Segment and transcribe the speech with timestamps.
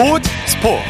[0.00, 0.82] 스포츠 스포츠.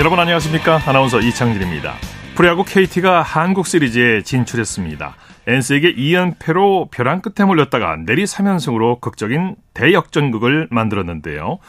[0.00, 0.80] 여러분 안녕하십니까?
[0.84, 1.94] 아나운서 이창진입니다.
[2.34, 5.14] 프로야구 KT가 한국 시리즈에 진출했습니다.
[5.46, 11.60] NC에게 2연패로 벼랑 끝에 몰렸다가 내리 3연승으로 극적인 대역전극을 만들었는데요.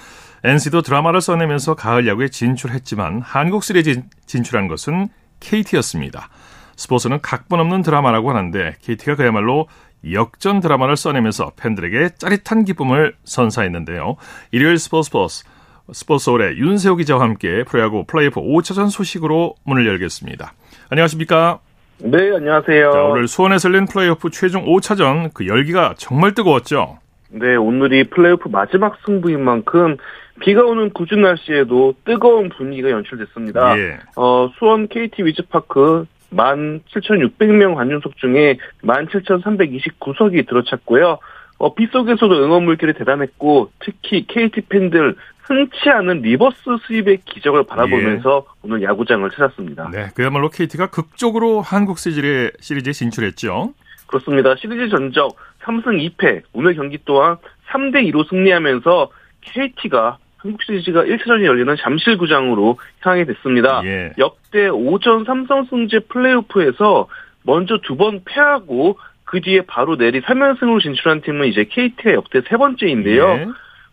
[0.44, 6.30] NC도 드라마를 써내면서 가을 야구에 진출했지만 한국 시리즈 진출한 것은 KT였습니다.
[6.78, 9.68] 스포츠는 각본 없는 드라마라고 하는데 KT가 그야말로
[10.12, 14.18] 역전 드라마를 써내면서 팬들에게 짜릿한 기쁨을 선사했는데요.
[14.52, 15.44] 일요일 스포츠 스포츠
[15.92, 20.54] 스포츠홀의 윤세호 기자와 함께 프로야구 플레이오프 5차전 소식으로 문을 열겠습니다.
[20.90, 21.60] 안녕하십니까?
[22.00, 22.92] 네, 안녕하세요.
[22.92, 26.98] 자, 오늘 수원에서 열린 플레이오프 최종 5차전 그 열기가 정말 뜨거웠죠?
[27.30, 29.98] 네, 오늘이 플레이오프 마지막 승부인 만큼
[30.40, 33.78] 비가 오는 궂은 날씨에도 뜨거운 분위기가 연출됐습니다.
[33.78, 34.00] 예.
[34.16, 41.20] 어, 수원 KT 위즈파크 17,600명 관중석 중에 17,329석이 들어찼고요.
[41.58, 48.46] 어, 비 속에서도 응원 물결이 대단했고 특히 KT 팬들 흔치 않은 reverse sweep의 기적을 바라보면서
[48.48, 48.52] 예.
[48.64, 49.90] 오늘 야구장을 찾았습니다.
[49.92, 53.74] 네, 그야말로 KT가 극적으로 한국 시리즈에, 시리즈에 진출했죠.
[54.08, 54.56] 그렇습니다.
[54.56, 57.38] 시리즈 전적 3승 2패, 오늘 경기 또한
[57.70, 63.82] 3대 2로 승리하면서 KT가 한국 시리즈가 1차전이 열리는 잠실구장으로 향하게 됐습니다.
[63.86, 64.12] 예.
[64.18, 67.08] 역대 5전 3선 승제 플레이오프에서
[67.44, 72.58] 먼저 두 번 패하고 그 뒤에 바로 내리 3연승으로 진출한 팀은 이제 KT의 역대 세
[72.58, 73.24] 번째인데요.
[73.30, 73.48] 예.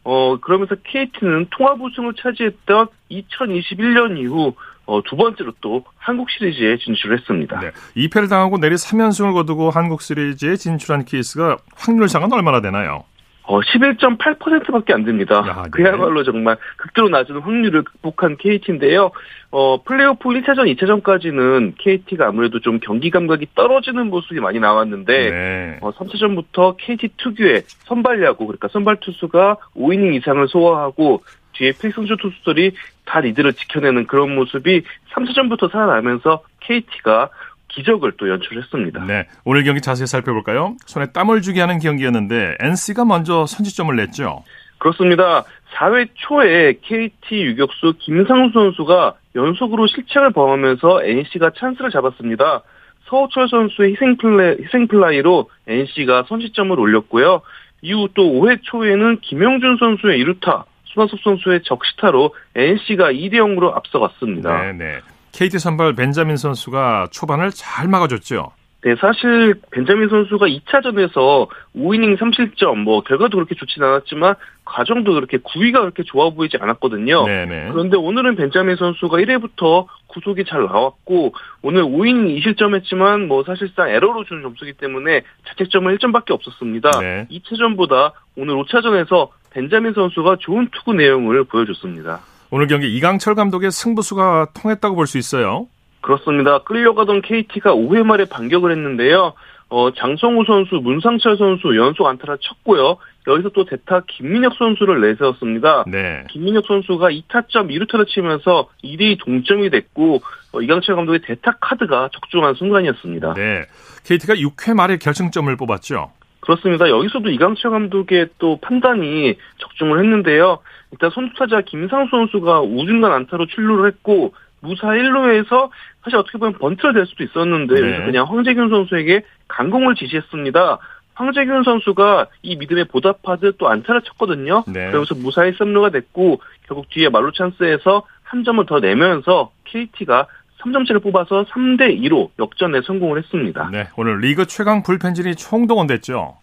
[0.05, 4.55] 어, 그러면서 KT는 통합 우승을 차지했던 2021년 이후
[4.87, 7.61] 어, 두 번째로 또 한국 시리즈에 진출했습니다.
[7.61, 7.71] 네.
[7.97, 13.05] 2패를 당하고 내리 3연승을 거두고 한국 시리즈에 진출한 케이스가 확률상은 얼마나 되나요?
[13.49, 15.37] 어, 11.8%밖에 안 됩니다.
[15.49, 15.71] 야, 네.
[15.71, 19.11] 그야말로 정말 극도로 낮은 확률을 극복한 KT인데요.
[19.51, 25.79] 어, 플레이오프 1차전, 2차전까지는 KT가 아무래도 좀 경기 감각이 떨어지는 모습이 많이 나왔는데, 네.
[25.81, 31.23] 어, 3차전부터 KT 특유의 선발 야구, 그러니까 선발 투수가 5이닝 이상을 소화하고,
[31.55, 32.73] 뒤에 필승주 투수들이
[33.07, 37.31] 다 리드를 지켜내는 그런 모습이 3차전부터 살아나면서 KT가
[37.69, 39.05] 기적을 또 연출했습니다.
[39.07, 40.77] 네, 오늘 경기 자세히 살펴볼까요?
[40.87, 44.45] 손에 땀을 주게 하는 경기였는데 NC가 먼저 선취점을 냈죠.
[44.79, 45.45] 그렇습니다.
[45.75, 52.63] 4회 초에 KT 유격수 김상수 선수가 연속으로 실책을 범하면서 NC가 찬스를 잡았습니다.
[53.09, 57.43] 서우철 선수의 희생플레이, 희생플라이로 NC가 선취점을 올렸고요.
[57.83, 64.63] 이후 또 5회 초에는 김영준 선수의 1루타, 수나섭 선수의 적시타로 NC가 2대 0으로 앞서갔습니다.
[64.63, 64.99] 네, 네.
[65.39, 68.51] KT 선발 벤자민 선수가 초반을 잘 막아줬죠.
[68.83, 74.35] 네, 사실 벤자민 선수가 2차전에서 5이닝 3실점, 뭐 결과도 그렇게 좋진 않았지만
[74.65, 77.25] 과정도 그렇게 구위가 그렇게 좋아 보이지 않았거든요.
[77.25, 77.69] 네네.
[77.71, 84.43] 그런데 오늘은 벤자민 선수가 1회부터 구속이 잘 나왔고 오늘 5이닝 2실점했지만 뭐 사실상 에러로 준
[84.43, 86.91] 점수기 때문에 자책점은 1점밖에 없었습니다.
[86.99, 87.29] 네.
[87.31, 92.23] 2차전보다 오늘 5차전에서 벤자민 선수가 좋은 투구 내용을 보여줬습니다.
[92.51, 95.67] 오늘 경기 이강철 감독의 승부수가 통했다고 볼 수 있어요.
[96.01, 96.61] 그렇습니다.
[96.63, 99.35] 끌려가던 KT가 5회 말에 반격을 했는데요.
[99.71, 102.97] 어, 장성우 선수, 문상철 선수 연속 안타를 쳤고요.
[103.27, 105.85] 여기서 또 대타 김민혁 선수를 내세웠습니다.
[105.87, 106.25] 네.
[106.31, 110.23] 김민혁 선수가 2타점 2루타를 치면서 2대2 동점이 됐고
[110.53, 113.35] 어, 이강철 감독의 대타 카드가 적중한 순간이었습니다.
[113.35, 113.67] 네.
[114.05, 116.13] KT가 6회 말에 결승점을 뽑았죠.
[116.41, 116.89] 그렇습니다.
[116.89, 120.59] 여기서도 이강철 감독의 또 판단이 적중을 했는데요.
[120.93, 125.71] 일단 선두타자 김상수 선수가 우중간 안타로 출루를 했고 무사 1루에서
[126.03, 128.05] 사실 어떻게 보면 번트가 될 수도 있었는데 네.
[128.05, 130.79] 그냥 황재균 선수에게 강공을 지시했습니다.
[131.15, 134.65] 황재균 선수가 이 믿음에 보답하듯 또 안타를 쳤거든요.
[134.69, 134.87] 네.
[134.87, 140.27] 그러면서 무사히 3루가 됐고 결국 뒤에 말루 찬스에서 한 점을 더 내면서 KT가
[140.63, 143.69] 3점차를 뽑아서 3대 2로 역전에 성공을 했습니다.
[143.71, 146.37] 네, 오늘 리그 최강 불펜진이 총동원됐죠.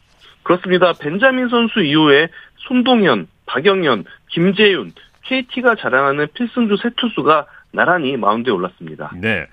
[0.44, 0.94] 그렇습니다.
[0.94, 2.30] 벤자민 선수 이후에
[2.68, 4.94] 손동현, 박영현, 김재윤,
[5.24, 9.12] KT가 자랑하는 필승주 세 투수가 나란히 마운드에 올랐습니다.
[9.16, 9.47] 네.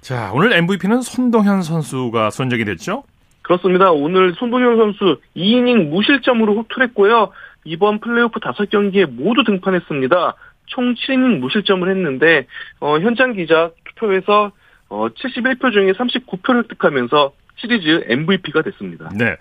[0.00, 3.04] 자, 오늘 MVP는 손동현 선수가 선정이 됐죠?
[3.42, 3.92] 그렇습니다.
[3.92, 7.30] 오늘 손동현 선수 2이닝 무실점으로 호투했고요.
[7.64, 10.34] 이번 플레이오프 5경기에 모두 등판했습니다.
[10.66, 12.46] 총 7이닝 무실점을 했는데
[12.80, 14.52] 어, 현장 기자 투표에서
[14.88, 19.10] 어, 71표 중에 39표를 획득하면서 시리즈 MVP가 됐습니다.
[19.16, 19.36] 네.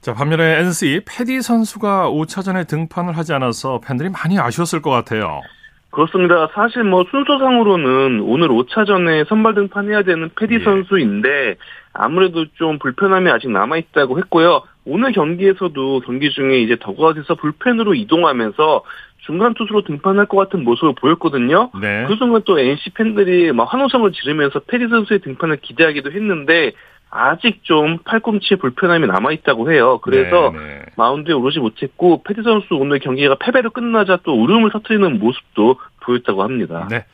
[0.00, 5.40] 자, 반면에 NC 패디 선수가 5차전에 등판을 하지 않아서 팬들이 많이 아쉬웠을 것 같아요.
[5.90, 6.48] 그렇습니다.
[6.54, 10.64] 사실 뭐 순서상으로는 오늘 5차전에 선발 등판해야 되는 패디 예.
[10.64, 11.56] 선수인데
[11.92, 14.62] 아무래도 좀 불편함이 아직 남아 있다고 했고요.
[14.86, 18.82] 오늘 경기에서도 경기 중에 이제 더그아웃에서 불펜으로 이동하면서
[19.24, 21.70] 중간 투수로 등판할 것 같은 모습을 보였거든요.
[21.80, 22.04] 네.
[22.08, 26.72] 그 순간 또 NC 팬들이 막 환호성을 지르면서 패디 선수의 등판을 기대하기도 했는데
[27.14, 30.00] 아직 좀 팔꿈치에 불편함이 남아있다고 해요.
[30.02, 30.64] 그래서 네네.
[30.64, 30.82] 네.
[30.96, 36.88] 마운드에 오르지 못했고 패티 선수 오늘 경기가 패배로 끝나자 또 울음을 터트리는 모습도 보였다고 합니다.
[36.90, 37.04] 네.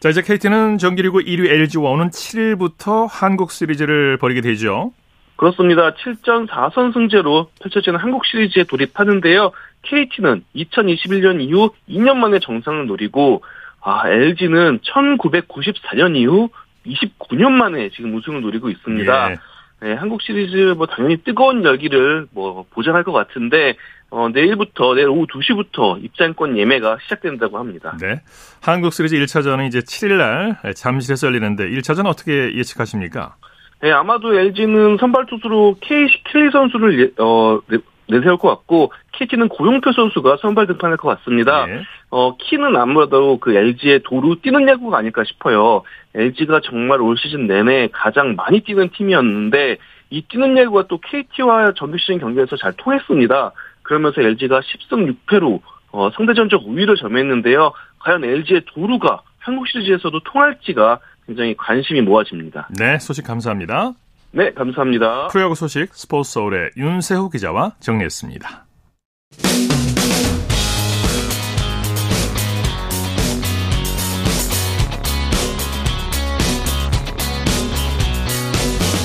[0.00, 4.92] 자 이제 KT는 정기리그 1위 LG와 오는 7일부터 한국 시리즈를 벌이게 되죠.
[5.42, 5.92] 그렇습니다.
[5.94, 9.50] 7전 4선 승제로 펼쳐지는 한국 시리즈에 돌입하는데요.
[9.82, 13.42] KT는 2021년 이후 2년 만에 정상을 노리고
[13.80, 16.48] 아, LG는 1994년 이후
[16.86, 19.32] 29년 만에 지금 우승을 노리고 있습니다.
[19.32, 19.38] 예.
[19.80, 23.74] 네, 한국 시리즈 뭐 당연히 뜨거운 열기를 뭐 보장할 것 같은데
[24.10, 27.96] 어, 내일부터 내일 오후 2시부터 입장권 예매가 시작된다고 합니다.
[28.00, 28.20] 네.
[28.60, 33.34] 한국 시리즈 1차전은 이제 7일 날 잠실에서 열리는데 1차전 어떻게 예측하십니까?
[33.82, 37.60] 네, 아마도 LG는 선발 투수로 케이시 킬리 선수를 예, 어,
[38.06, 41.66] 내세울 것 같고 KT는 고용표 선수가 선발 등판할 것 같습니다.
[41.66, 41.82] 네.
[42.10, 45.82] 어, 키는 아무래도 그 LG의 도루 뛰는 야구가 아닐까 싶어요.
[46.14, 49.78] LG가 정말 올 시즌 내내 가장 많이 뛰는 팀이었는데
[50.10, 53.50] 이 뛰는 야구가 또 KT와 정규 시즌 경기에서 잘 통했습니다.
[53.82, 57.72] 그러면서 LG가 10승 6패로 어, 상대 전적 우위를 점했는데요.
[57.98, 62.68] 과연 LG의 도루가 한국 시리즈에서도 통할지가 굉장히 관심이 모아집니다.
[62.78, 63.92] 네, 소식 감사합니다.
[64.32, 65.28] 네, 감사합니다.
[65.28, 68.66] 프로야구 소식 스포츠 서울의 윤세호 기자와 정리했습니다.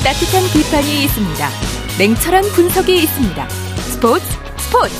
[0.04, 1.50] 따뜻한 비판이 있습니다.
[2.00, 3.50] 냉철한 분석이 있습니다.
[3.50, 4.26] 스포츠
[4.58, 4.96] 스포츠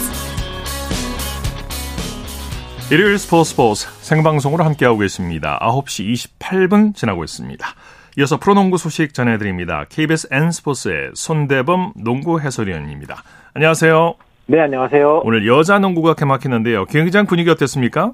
[2.92, 5.60] 일요일 스포츠 스포츠 생방송으로 함께하고 계십니다.
[5.62, 7.68] 9시 28분 지나고 있습니다.
[8.18, 9.86] 이어서 프로농구 소식 전해드립니다.
[9.90, 13.18] KBS N스포츠의 손대범 농구 해설위원입니다.
[13.54, 14.16] 안녕하세요.
[14.46, 15.24] 네, 안녕하세요.
[15.26, 16.86] 오늘 여자 농구가 개막했는데요.
[16.86, 18.14] 경기장 분위기 어땠습니까?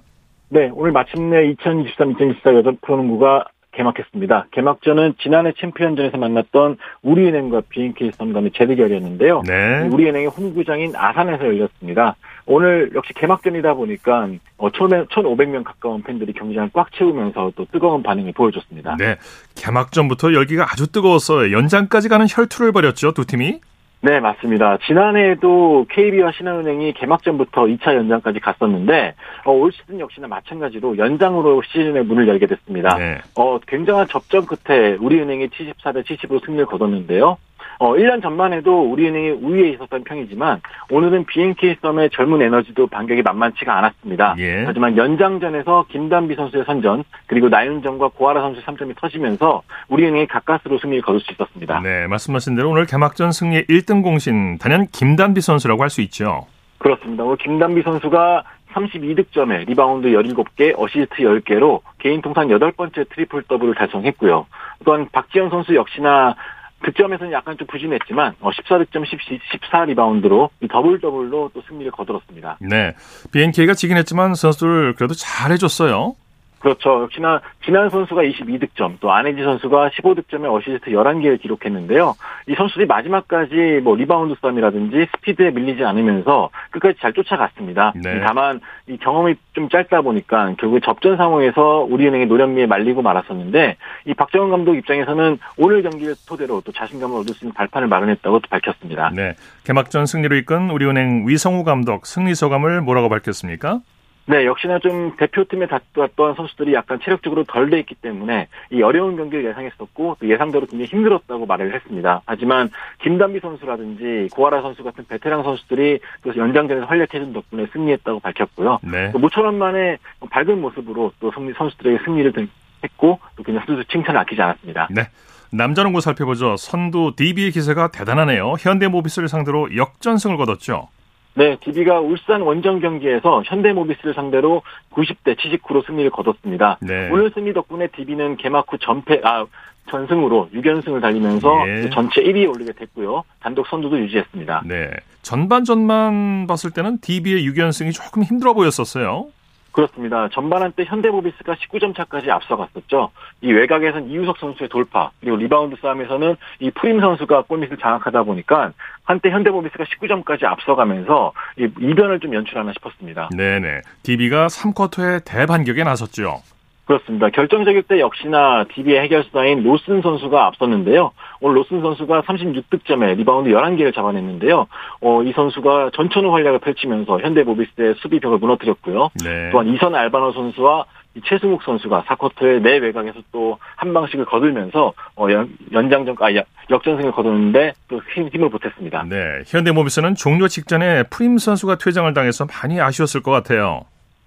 [0.49, 4.47] 네, 오늘 마침내 2023-2024 여자 프로농구가 개막했습니다.
[4.51, 9.43] 개막전은 지난해 챔피언전에서 만났던 우리은행과 BNK 썸 간의 재대결이었는데요.
[9.47, 9.87] 네.
[9.91, 12.15] 우리은행의 홈구장인 아산에서 열렸습니다.
[12.45, 18.97] 오늘 역시 개막전이다 보니까 1,500명 어, 가까운 팬들이 경기장을 꽉 채우면서 또 뜨거운 반응을 보여줬습니다.
[18.97, 19.17] 네.
[19.55, 23.59] 개막전부터 열기가 아주 뜨거워서 연장까지 가는 혈투를 벌였죠, 두 팀이?
[24.05, 24.77] 네, 맞습니다.
[24.85, 32.27] 지난해에도 KB와 신한은행이 개막전부터 2차 연장까지 갔었는데 어, 올 시즌 역시나 마찬가지로 연장으로 시즌의 문을
[32.27, 32.97] 열게 됐습니다.
[32.97, 33.19] 네.
[33.35, 37.37] 어, 굉장한 접전 끝에 우리은행이 74대 70으로 승리를 거뒀는데요.
[37.79, 40.61] 어, 1년 전만 해도 우리은행이 우위에 있었던 평이지만
[40.91, 44.35] 오늘은 BNK 썸의 젊은 에너지도 반격이 만만치가 않았습니다.
[44.39, 44.63] 예.
[44.65, 51.21] 하지만 연장전에서 김단비 선수의 선전 그리고 나윤정과 고아라 선수의 3점이 터지면서 우리은행이 가까스로 승리를 거둘
[51.21, 51.79] 수 있었습니다.
[51.81, 56.47] 네, 말씀하신 대로 오늘 개막전 승리의 1등 공신 단연 김단비 선수라고 할 수 있죠.
[56.79, 57.23] 그렇습니다.
[57.23, 58.43] 오늘 김단비 선수가
[58.73, 64.47] 32득점에 리바운드 17개, 어시스트 10개로 개인 통산 8번째 트리플 더블을 달성했고요.
[64.83, 66.35] 또한 박지현 선수 역시나
[66.83, 72.57] 득점에서는 약간 좀 부진했지만 14득점 어, 14리바운드로 더블 더블로 또 승리를 거들었습니다.
[72.61, 72.93] 네.
[73.31, 76.15] BNK가 지긴 했지만 선수들 그래도 잘해줬어요.
[76.63, 77.03] 그렇죠.
[77.03, 82.15] 역시나 진안 선수가 22득점, 또 안혜지 선수가 15득점에 어시스트 11개를 기록했는데요.
[82.47, 87.91] 이 선수들이 마지막까지 뭐 리바운드 싸움이라든지 스피드에 밀리지 않으면서 끝까지 잘 쫓아갔습니다.
[88.01, 88.21] 네.
[88.25, 94.49] 다만 이 경험이 좀 짧다 보니까 결국 접전 상황에서 우리은행의 노련미에 말리고 말았었는데 이 박정은
[94.49, 99.11] 감독 입장에서는 오늘 경기를 토대로 또 자신감을 얻을 수 있는 발판을 마련했다고 또 밝혔습니다.
[99.13, 99.33] 네.
[99.65, 103.81] 개막전 승리로 이끈 우리은행 위성우 감독 승리 소감을 뭐라고 밝혔습니까?
[104.25, 109.45] 네, 역시나 좀 대표팀에 다녀왔던 선수들이 약간 체력적으로 덜 돼 있기 때문에 이 어려운 경기를
[109.45, 112.21] 예상했었고 또 예상대로 굉장히 힘들었다고 말을 했습니다.
[112.25, 112.69] 하지만
[113.01, 118.79] 김단비 선수라든지 고아라 선수 같은 베테랑 선수들이 또 연장전에서 활약해준 덕분에 승리했다고 밝혔고요.
[118.83, 119.11] 네.
[119.11, 119.97] 또 모처럼 만에
[120.29, 122.47] 밝은 모습으로 또 승리 선수들에게 승리를
[122.83, 124.87] 했고 또 그냥 선수 칭찬을 아끼지 않았습니다.
[124.91, 125.03] 네.
[125.51, 126.55] 남자농구 살펴보죠.
[126.57, 128.55] 선두 DB의 기세가 대단하네요.
[128.59, 130.87] 현대모비스를 상대로 역전승을 거뒀죠.
[131.35, 134.61] 네, DB가 울산 원정 경기에서 현대모비스를 상대로
[134.91, 136.77] 90대 79로 승리를 거뒀습니다.
[136.81, 137.09] 네.
[137.11, 139.45] 오늘 승리 덕분에 DB는 개막 후 전패, 아,
[139.89, 141.89] 전승으로 6연승을 달리면서 네.
[141.89, 143.23] 전체 1위에 오르게 됐고요.
[143.41, 144.63] 단독 선두도 유지했습니다.
[144.65, 144.91] 네.
[145.23, 149.27] 전반전만 봤을 때는 DB의 6연승이 조금 힘들어 보였었어요.
[149.73, 150.29] 그렇습니다.
[150.31, 153.11] 전반 한 때 현대모비스가 19점 차까지 앞서갔었죠.
[153.41, 158.71] 이 외곽에서는 이우석 선수의 돌파, 그리고 리바운드 싸움에서는 이 프림 선수가 골밑을 장악하다 보니까
[159.03, 163.29] 한때 현대모비스가 19점까지 앞서가면서 이 이변을 좀 연출하나 싶었습니다.
[163.35, 163.81] 네네.
[164.03, 166.41] DB가 3쿼터에 대반격에 나섰죠.
[166.85, 167.29] 그렇습니다.
[167.29, 171.11] 결정적일 때 역시나 DB의 해결사인 로슨 선수가 앞섰는데요.
[171.39, 174.67] 오늘 로슨 선수가 36득점에 리바운드 11개를 잡아냈는데요.
[175.01, 179.09] 어, 이 선수가 전천후 활약을 펼치면서 현대모비스의 수비벽을 무너뜨렸고요.
[179.23, 179.49] 네.
[179.51, 180.85] 또한 이선 알바노 선수와
[181.15, 186.27] 이 최승욱 선수가 4쿼터의 내 외곽에서 또 한 방씩을 거들면서 어, 연, 연장전 아
[186.69, 189.03] 역전승을 거두는데 또 힘, 힘을 보탰습니다.
[189.09, 193.81] 네, 현대모비스는 종료 직전에 프림 선수가 퇴장을 당해서 많이 아쉬웠을 것 같아요.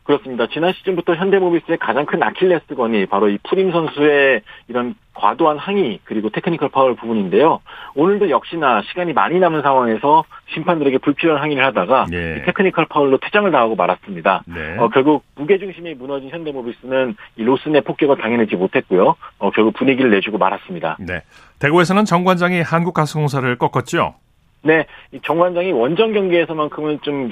[0.06, 0.46] 그렇습니다.
[0.46, 6.68] 지난 시즌부터 현대모비스의 가장 큰 아킬레스건이 바로 이 프림 선수의 이런 과도한 항의 그리고 테크니컬
[6.68, 7.60] 파울 부분인데요.
[7.96, 12.42] 오늘도 역시나 시간이 많이 남은 상황에서 심판들에게 불필요한 항의를 하다가 예.
[12.46, 14.44] 테크니컬 파울로 퇴장을 당하고 말았습니다.
[14.46, 14.78] 네.
[14.78, 19.16] 어, 결국 무게중심이 무너진 현대모비스는 이 로슨의 폭격을 당해내지 못했고요.
[19.38, 20.98] 어, 결국 분위기를 내주고 말았습니다.
[21.00, 21.22] 네.
[21.58, 24.14] 대구에서는 정관장이 한국가스공사를 꺾었죠.
[24.62, 27.30] 네, 이 정관장이 원정 경기에서만큼은 좀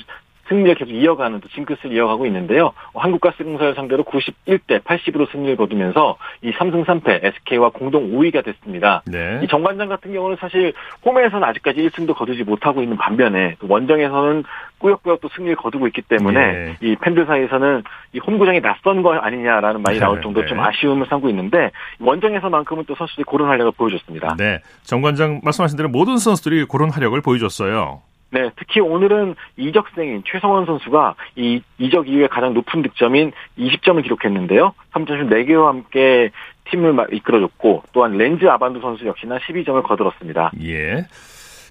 [0.48, 2.72] 승리를 계속 이어가는 또 징크스를 이어가고 있는데요.
[2.94, 9.02] 한국가스공사를 상대로 91대 80으로 승리를 거두면서 이 3승 3패 SK와 공동 5위가 됐습니다.
[9.06, 9.40] 네.
[9.42, 10.72] 이 정관장 같은 경우는 사실
[11.04, 14.44] 홈에서는 아직까지 1승도 거두지 못하고 있는 반면에 원정에서는
[14.78, 16.76] 꾸역꾸역 또 승리를 거두고 있기 때문에 네.
[16.82, 17.82] 이 팬들 사이에서는
[18.12, 20.22] 이 홈구장이 낯선 거 아니냐라는 말이 나올 네.
[20.22, 20.64] 정도로 좀 네.
[20.64, 21.70] 아쉬움을 삼고 있는데
[22.00, 24.36] 원정에서만큼은 또 선수들이 고른 활약을 보여줬습니다.
[24.38, 28.02] 네, 정관장 말씀하신 대로 모든 선수들이 고른 활약을 보여줬어요.
[28.30, 34.74] 네, 특히 오늘은 이적생인 최성원 선수가 이 이적 이후에 가장 높은 득점인 20점을 기록했는데요.
[34.92, 36.30] 3점슛 4개와 함께
[36.70, 40.50] 팀을 이끌어줬고 또한 렌즈 아반두 선수 역시나 12점을 거들었습니다.
[40.62, 41.06] 예.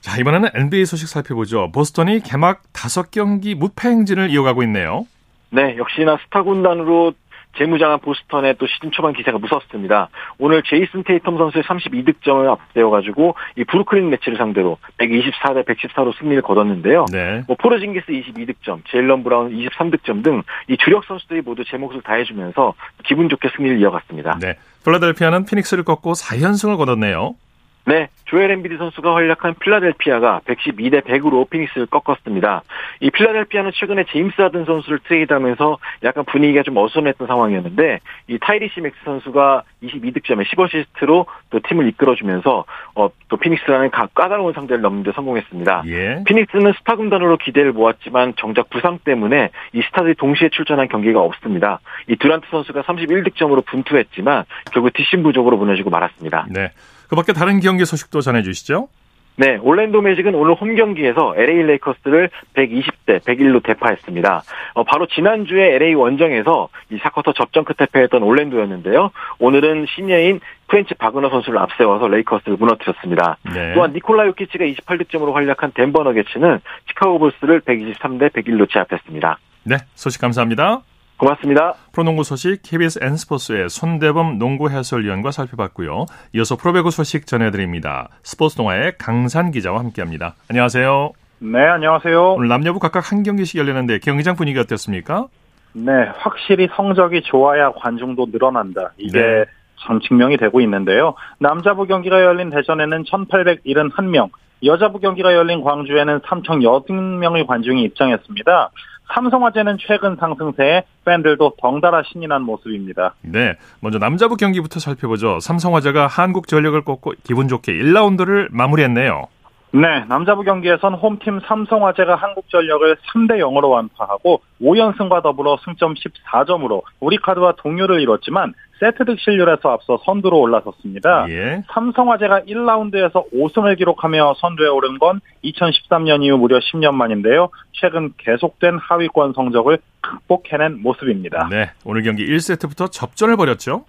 [0.02, 1.72] 자, 이번에는 NBA 소식 살펴보죠.
[1.72, 5.06] 보스턴이 개막 5경기 무패 행진을 이어가고 있네요.
[5.50, 7.14] 네, 역시나 스타 군단으로
[7.58, 10.10] 재무장한 보스턴의 또 시즌 초반 기세가 무섭습니다.
[10.38, 17.06] 오늘 제이슨 테이텀 선수의 32득점을 앞세워가지고 이 브루클린 네츠를 상대로 124 대 114로 승리를 거뒀는데요.
[17.12, 17.44] 네.
[17.48, 23.30] 뭐 포르징기스 22득점, 제일런 브라운 23득점 등 이 주력 선수들이 모두 제 몫을 다해주면서 기분
[23.30, 24.40] 좋게 승리를 이어갔습니다.
[24.42, 24.56] 네.
[24.86, 27.36] 필라델피아는 피닉스를 꺾고 4연승을 거뒀네요.
[27.86, 32.64] 네, 조엘 엠비디 선수가 활약한 필라델피아가 112대 100으로 피닉스를 꺾었습니다.
[33.02, 38.00] 이 필라델피아는 최근에 제임스 하든 선수를 트레이드하면서 약간 분위기가 좀 어수선했던 상황이었는데
[38.30, 42.64] 이 타이리스 맥시 선수가 22득점에 10어시스트로 또 팀을 이끌어주면서
[42.96, 45.84] 어, 또 피닉스라는 까다로운 상대를 넘는 데 성공했습니다.
[45.88, 46.24] 예.
[46.26, 51.82] 피닉스는 스타 군단으로 기대를 모았지만 정작 부상 때문에 이 스타들이 동시에 출전한 경기가 없습니다.
[52.08, 56.48] 이 듀란트 선수가 31득점으로 분투했지만 결국 뒷심 부족으로 무너지고 말았습니다.
[56.50, 56.72] 네.
[57.14, 58.88] 그 밖에 다른 경기 소식도 전해주시죠.
[59.36, 64.42] 네, 올랜도 매직은 오늘 홈 경기에서 LA 레이커스를 120대 101로 대파했습니다.
[64.74, 69.12] 어, 바로 지난주에 LA 원정에서 이 4쿼터 접전 끝에 패했던 올랜도였는데요.
[69.38, 73.38] 오늘은 신예인 프란츠 바그너 선수를 앞세워서 레이커스를 무너뜨렸습니다.
[73.54, 73.76] 네.
[73.76, 79.38] 또한 니콜라 요키치가 28득점으로 활약한 덴버 너게츠는 시카고 불스를 123대 101로 제압했습니다.
[79.66, 80.82] 네, 소식 감사합니다.
[81.18, 81.74] 고맙습니다.
[81.92, 86.06] 프로농구 소식 KBS N스포츠의 손대범 농구 해설위원과 살펴봤고요.
[86.34, 88.10] 이어서 프로배구 소식 전해드립니다.
[88.24, 90.36] 스포츠 동아의 강산 기자와 함께합니다.
[90.50, 91.12] 안녕하세요.
[91.40, 92.34] 네, 안녕하세요.
[92.34, 95.28] 오늘 남녀부 각각 한 경기씩 열리는데 경기장 분위기 어땠습니까?
[95.74, 98.92] 네, 확실히 성적이 좋아야 관중도 늘어난다.
[98.98, 99.46] 이게 네.
[99.86, 101.16] 전 증명이 되고 있는데요.
[101.40, 104.30] 남자부 경기가 열린 대전에는 1,871명,
[104.64, 108.70] 여자부 경기가 열린 광주에는 3,080명의 관중이 입장했습니다.
[109.14, 113.16] 삼성화재는 최근 상승세에 팬들도 덩달아 신이 난 모습입니다.
[113.22, 115.40] 네, 먼저 남자부 경기부터 살펴보죠.
[115.40, 119.28] 삼성화재가 한국전력을 꺾고 기분 좋게 1라운드를 마무리했네요.
[119.76, 128.00] 네, 남자부 경기에선 홈팀 삼성화재가 한국전력을 3대 0으로 완파하고 5연승과 더불어 승점 14점으로 우리카드와 동률을
[128.02, 131.26] 이뤘지만 세트 득실률에서 앞서 선두로 올라섰습니다.
[131.30, 131.64] 예.
[131.72, 137.50] 삼성화재가 1라운드에서 5승을 기록하며 선두에 오른 건 2013년 이후 무려 10년 만인데요.
[137.72, 141.48] 최근 계속된 하위권 성적을 극복해낸 모습입니다.
[141.50, 143.86] 네, 오늘 경기 1세트부터 접전을 벌였죠.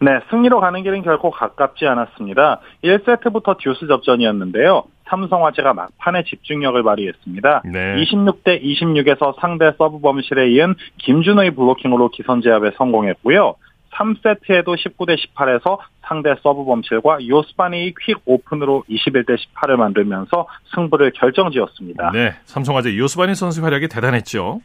[0.00, 2.60] 네, 승리로 가는 길은 결코 가깝지 않았습니다.
[2.82, 4.84] 1세트부터 듀스 접전이었는데요.
[5.10, 7.62] 삼성화재가 막판에 집중력을 발휘했습니다.
[7.66, 7.96] 네.
[7.96, 13.56] 26대 26에서 상대 서브 범실에 이은 김준우의 블로킹으로 기선 제압에 성공했고요.
[14.00, 22.10] 3세트에도 19대 18에서 상대 서브 범실과 요스바니의 퀵 오픈으로 21대 18을 만들면서 승부를 결정지었습니다.
[22.12, 24.60] 네, 삼성화재 요스바니 선수 활약이 대단했죠.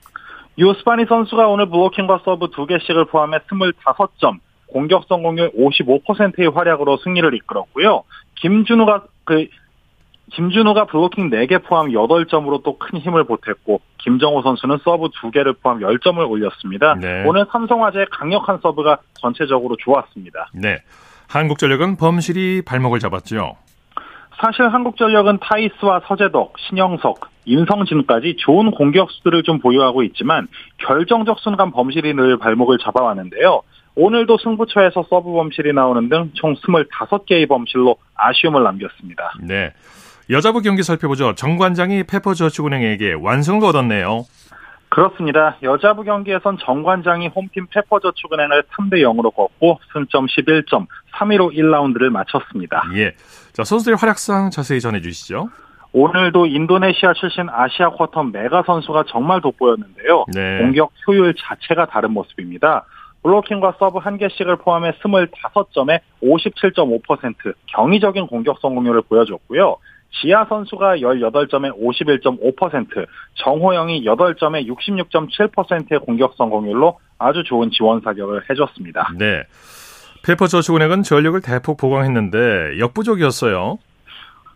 [0.57, 8.03] 요스바니 선수가 오늘 블로킹과 서브 2개씩을 포함해 25점, 공격 성공률 55%의 활약으로 승리를 이끌었고요.
[8.35, 9.47] 김준우가 그
[10.31, 16.17] 김준우가 블로킹 4개 포함 8점으로 또 큰 힘을 보탰고 김정호 선수는 서브 2개를 포함 10점을
[16.29, 16.95] 올렸습니다.
[16.95, 17.23] 네.
[17.25, 20.49] 오늘 삼성화재의 강력한 서브가 전체적으로 좋았습니다.
[20.53, 20.77] 네.
[21.29, 23.55] 한국전력은 범실이 발목을 잡았죠.
[24.41, 30.47] 사실 한국전력은 타이스와 서재덕, 신영석, 임성진까지 좋은 공격수들을 좀 보유하고 있지만
[30.85, 33.61] 결정적 순간 범실이 늘 발목을 잡아왔는데요.
[33.95, 39.33] 오늘도 승부처에서 서브 범실이 나오는 등 총 25개의 범실로 아쉬움을 남겼습니다.
[39.41, 39.71] 네.
[40.29, 41.35] 여자부 경기 살펴보죠.
[41.35, 44.25] 정관장이 페퍼저축은행에게 완승을 거뒀네요.
[44.89, 45.57] 그렇습니다.
[45.61, 52.83] 여자부 경기에선 정관장이 홈팀 페퍼저축은행을 3대 0으로 꺾고 승점 11점, 3위로 1라운드를 마쳤습니다.
[52.95, 53.13] 예.
[53.51, 55.49] 자, 선수들의 활약상 자세히 전해 주시죠.
[55.91, 60.25] 오늘도 인도네시아 출신 아시아 쿼터 메가 선수가 정말 돋보였는데요.
[60.33, 60.59] 네.
[60.59, 62.85] 공격 효율 자체가 다른 모습입니다.
[63.23, 69.77] 블로킹과 서브 한 개씩을 포함해 25점에 57.5% 경이적인 공격 성공률을 보여줬고요.
[70.21, 73.05] 지아 선수가 18점에 51.5%,
[73.35, 79.11] 정호영이 8점에 66.7%의 공격 성공률로 아주 좋은 지원 사격을 해줬습니다.
[79.17, 79.43] 네.
[80.25, 83.77] 페퍼저축은행은 전력을 대폭 보강했는데 역부족이었어요.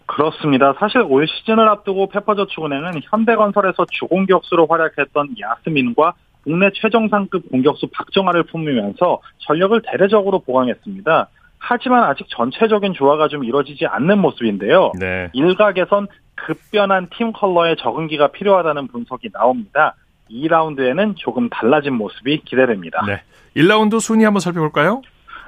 [0.07, 0.73] 그렇습니다.
[0.79, 6.13] 사실 올 시즌을 앞두고 페퍼저축은행은 현대건설에서 주공격수로 활약했던 야스민과
[6.43, 11.27] 국내 최정상급 공격수 박정아를 품으면서 전력을 대대적으로 보강했습니다.
[11.59, 14.93] 하지만 아직 전체적인 조화가 좀 이루어지지 않는 모습인데요.
[14.99, 15.29] 네.
[15.33, 19.95] 일각에선 급변한 팀 컬러에 적응기가 필요하다는 분석이 나옵니다.
[20.31, 23.05] 2라운드에는 조금 달라진 모습이 기대됩니다.
[23.05, 23.21] 네.
[23.55, 25.01] 1라운드 순위 한번 살펴볼까요?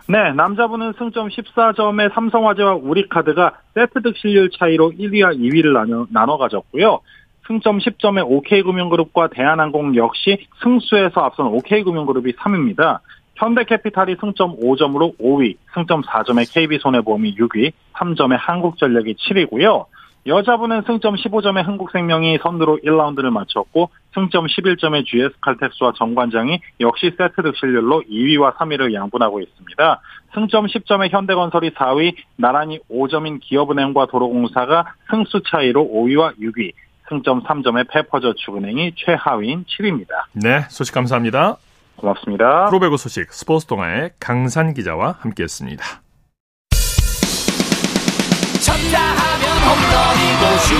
[0.07, 6.99] 네, 남자분은 승점 14점의 삼성화재와 우리카드가 세트 득 실률 차이로 1위와 2위를 나눠, 나눠 가졌고요.
[7.47, 12.99] 승점 10점의 OK금융그룹과 대한항공 역시 승수에서 앞선 OK금융그룹이 3위입니다.
[13.41, 19.85] 현대캐피탈이 승점 5점으로 5위, 승점 4점의 KB손해보험이 6위, 3점의 한국전력이 7위고요.
[20.27, 28.55] 여자분은 승점 15점의 흥국생명이 선두로 1라운드를 마쳤고 승점 11점의 GS칼텍스와 정관장이 역시 세트 득실률로 2위와
[28.57, 30.01] 3위를 양분하고 있습니다.
[30.35, 36.73] 승점 10점의 현대건설이 4위, 나란히 5점인 기업은행과 도로공사가 승수 차이로 5위와 6위,
[37.09, 40.09] 승점 3점의 페퍼저축은행이 최하위인 7위입니다.
[40.33, 41.57] 네, 소식 감사합니다.
[41.97, 42.67] 고맙습니다.
[42.67, 45.83] 프로배구 소식 스포츠 동아의 강산 기자와 함께했습니다.
[48.61, 50.75] 쳤다 하면 홈런이고 슛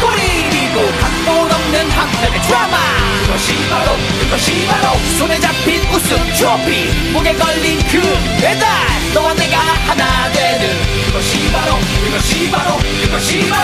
[0.00, 2.76] 골이고 각본 없는 한편의 드라마
[3.24, 8.00] 그것이 바로 그것이 바로 손에 잡힌 우승 트로피 목에 걸린 그
[8.40, 8.66] 배달
[9.14, 10.66] 너와 내가 하나 되는
[11.06, 13.59] 그것이 바로 그것이 바로 그것이 바로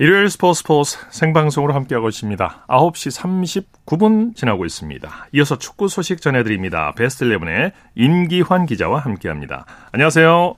[0.00, 2.66] 일요일 스포츠 스포츠 생방송으로 함께하고 있습니다.
[2.68, 5.08] 9시 39분 지나고 있습니다.
[5.32, 6.92] 이어서 축구 소식 전해드립니다.
[6.96, 9.66] 베스트 11의 임기환 기자와 함께합니다.
[9.90, 10.54] 안녕하세요.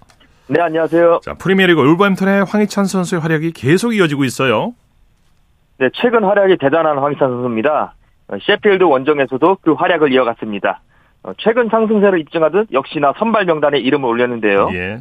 [0.49, 1.21] 네, 안녕하세요.
[1.23, 4.75] 자, 프리미어리그 울버햄튼의 황희찬 선수의 활약이 계속 이어지고 있어요.
[5.79, 7.95] 네, 최근 활약이 대단한 황희찬 선수입니다.
[8.43, 10.83] 셰필드 원정에서도 그 활약을 이어갔습니다.
[11.23, 14.69] 어, 최근 상승세를 입증하듯 역시나 선발 명단에 이름을 올렸는데요.
[14.75, 15.01] 예.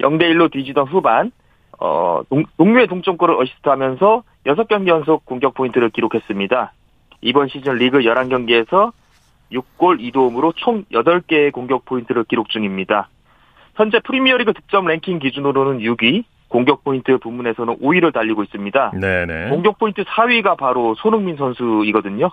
[0.00, 1.30] 0대1로 뒤지던 후반
[1.78, 6.72] 어, 동, 동료의 동점골을 어시스트하면서 6경기 연속 공격 포인트를 기록했습니다.
[7.22, 8.92] 이번 시즌 리그 11경기에서
[9.52, 13.08] 6골 2도움으로 총 8개의 공격 포인트를 기록 중입니다.
[13.74, 18.92] 현재 프리미어리그 득점 랭킹 기준으로는 6위, 공격 포인트 부문에서는 5위를 달리고 있습니다.
[18.98, 19.50] 네네.
[19.50, 22.30] 공격 포인트 4위가 바로 손흥민 선수이거든요.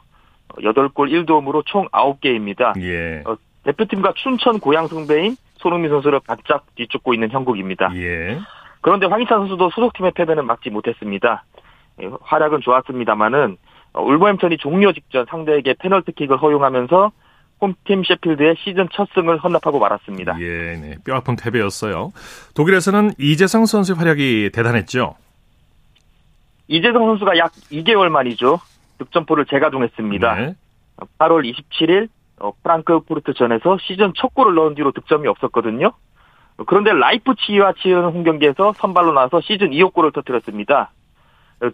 [0.49, 2.79] 8골 1도움으로 총 9개입니다.
[2.81, 3.23] 예.
[3.25, 7.91] 어, 대표팀과 춘천 고향 승배인 손흥민 선수를 바짝 뒤쫓고 있는 형국입니다.
[7.95, 8.37] 예.
[8.83, 11.45] 그런데 황희찬 선수도 소속팀의 패배는 막지 못했습니다.
[12.01, 13.57] 예, 활약은 좋았습니다만은
[13.93, 17.11] 어, 울버햄턴이 종료 직전 상대에게 페널티킥을 허용하면서
[17.61, 20.37] 홈팀 셰필드의 시즌 첫 승을 헌납하고 말았습니다.
[20.41, 20.95] 예, 네.
[21.05, 22.11] 뼈아픈 패배였어요.
[22.55, 25.15] 독일에서는 이재성 선수의 활약이 대단했죠.
[26.67, 28.59] 이재성 선수가 약 2개월 만이죠.
[28.97, 30.35] 득점포를 재가동했습니다.
[30.35, 30.55] 네.
[31.19, 35.93] 8월 27일 어, 프랑크푸르트전에서 시즌 첫 골을 넣은 뒤로 득점이 없었거든요.
[36.67, 40.91] 그런데 라이프치히와 치르는 홈경기에서 선발로 나와서 시즌 2호 골을 터뜨렸습니다.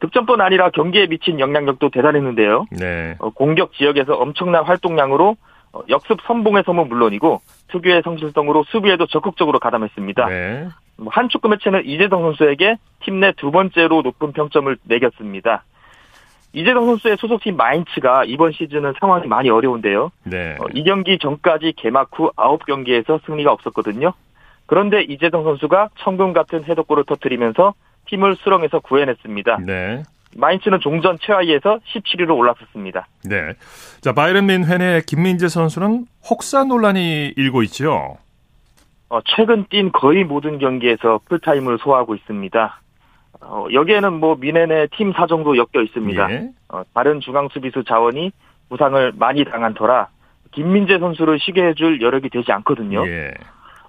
[0.01, 2.65] 득점뿐 아니라 경기에 미친 영향력도 대단했는데요.
[2.71, 3.15] 네.
[3.19, 5.35] 어, 공격 지역에서 엄청난 활동량으로
[5.73, 10.25] 어, 역습 선봉에서는 물론이고 특유의 성실성으로 수비에도 적극적으로 가담했습니다.
[10.27, 10.67] 네.
[10.97, 15.63] 뭐한 축구 매체는 이재동 선수에게 팀 내 두 번째로 높은 평점을 매겼습니다.
[16.53, 20.11] 이재동 선수의 소속팀 마인츠가 이번 시즌은 상황이 많이 어려운데요.
[20.23, 20.55] 네.
[20.59, 24.13] 어, 이 경기 전까지 개막 후 9경기에서 승리가 없었거든요.
[24.69, 27.73] 그런데 이재동 선수가 천금 같은 헤더골을 터뜨리면서
[28.05, 29.61] 팀을 수렁에서 구해냈습니다.
[29.65, 30.03] 네.
[30.37, 33.07] 마인츠는 종전 최하위에서 17위로 올라섰습니다.
[33.25, 33.53] 네.
[34.01, 38.17] 자, 바이런 민회의 김민재 선수는 혹사 논란이 일고 있죠.
[39.09, 42.81] 어, 최근 뛴 거의 모든 경기에서 풀타임을 소화하고 있습니다.
[43.41, 46.31] 어, 여기에는 뭐 미넨의 팀 사정도 엮여 있습니다.
[46.31, 46.49] 예.
[46.67, 48.31] 어, 다른 중앙 수비수 자원이
[48.69, 50.09] 부상을 많이 당한 터라
[50.51, 53.07] 김민재 선수를 쉬게 해줄 여력이 되지 않거든요.
[53.07, 53.33] 예.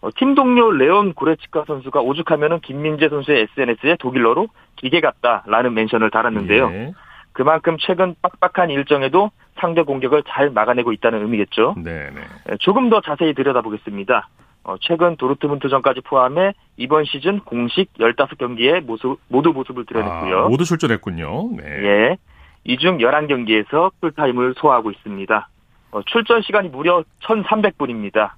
[0.00, 6.70] 어, 팀 동료 레온 고레치카 선수가 오죽하면은 김민재 선수의 SNS에 독일어로 기계 같다라는 멘션을 달았는데요.
[6.72, 6.92] 예.
[7.32, 11.74] 그만큼 최근 빡빡한 일정에도 상대 공격을 잘 막아내고 있다는 의미겠죠.
[11.78, 12.56] 네, 네.
[12.60, 14.28] 조금 더 자세히 들여다보겠습니다.
[14.64, 20.38] 어, 최근 도르트문트전까지 포함해 이번 시즌 공식 15경기에 모습, 모두 모습을 드러냈고요.
[20.38, 21.50] 아, 모두 출전했군요.
[21.56, 21.64] 네.
[21.64, 22.16] 예.
[22.64, 25.48] 이중 11경기에서 풀타임을 소화하고 있습니다.
[25.92, 28.32] 어, 출전 시간이 무려 1,300분입니다.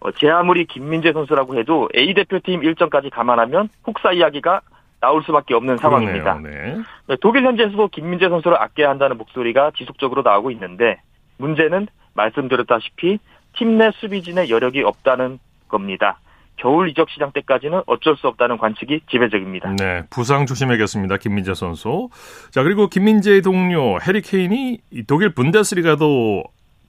[0.00, 4.60] 어, 제 아무리 김민재 선수라고 해도 A대표팀 일정까지 감안하면 혹사 이야기가
[5.00, 6.40] 나올 수밖에 없는 상황입니다.
[6.42, 6.78] 네.
[7.06, 7.16] 네.
[7.20, 11.00] 독일 현지에서도 김민재 선수를 아껴야 한다는 목소리가 지속적으로 나오고 있는데
[11.38, 13.18] 문제는 말씀드렸다시피
[13.56, 16.18] 팀 내 수비진의 여력이 없다는 겁니다.
[16.56, 19.74] 겨울 이적 시장 때까지는 어쩔 수 없다는 관측이 지배적입니다.
[19.76, 21.18] 네, 부상 조심해야겠습니다.
[21.18, 22.08] 김민재 선수.
[22.50, 26.42] 자, 그리고 김민재의 동료 해리 케인이 독일 분데스리가도